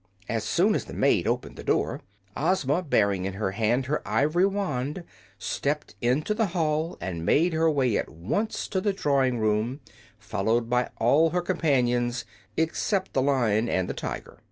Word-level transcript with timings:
As 0.27 0.43
soon 0.43 0.73
as 0.73 0.85
the 0.85 0.95
maid 0.95 1.27
opened 1.27 1.57
the 1.57 1.63
door 1.63 2.01
Ozma, 2.35 2.81
bearing 2.81 3.25
in 3.25 3.33
her 3.33 3.51
hand 3.51 3.85
her 3.85 4.01
ivory 4.03 4.47
wand, 4.47 5.03
stepped 5.37 5.93
into 6.01 6.33
the 6.33 6.47
hall 6.57 6.97
and 6.99 7.23
made 7.23 7.53
her 7.53 7.69
way 7.69 7.95
at 7.97 8.09
once 8.09 8.67
to 8.69 8.81
the 8.81 8.93
drawing 8.93 9.37
room, 9.37 9.79
followed 10.17 10.67
by 10.71 10.89
all 10.97 11.29
her 11.29 11.41
company, 11.43 12.11
except 12.57 13.13
the 13.13 13.21
Lion 13.21 13.69
and 13.69 13.87
the 13.87 13.93
Tiger. 13.93 14.39